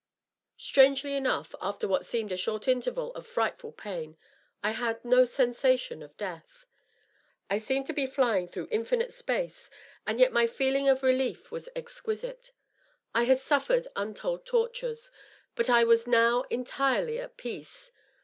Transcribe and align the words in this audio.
Strangely 0.57 1.13
enough, 1.15 1.51
afl; 1.61 1.83
er 1.83 1.87
what 1.87 2.05
seemed 2.07 2.31
a 2.31 2.35
short 2.35 2.67
interval 2.67 3.13
of 3.13 3.27
frightful 3.27 3.71
pain, 3.71 4.17
I 4.63 4.71
had 4.71 5.05
no 5.05 5.25
sensation 5.25 6.01
of 6.01 6.17
death. 6.17 6.65
I 7.51 7.59
seemed 7.59 7.85
to 7.85 7.93
be 7.93 8.07
flying 8.07 8.47
through 8.47 8.67
in 8.71 8.83
finite 8.83 9.13
space, 9.13 9.69
and 10.07 10.19
yet 10.19 10.33
my 10.33 10.47
feeling 10.47 10.89
of 10.89 11.03
relief 11.03 11.51
was 11.51 11.69
exquisite. 11.75 12.51
I 13.13 13.25
had 13.25 13.39
suffered 13.41 13.87
untold 13.95 14.43
tortures, 14.43 15.11
but 15.53 15.69
I 15.69 15.83
was 15.83 16.07
now 16.07 16.45
entirely 16.49 17.19
at 17.19 17.37
peace. 17.37 17.91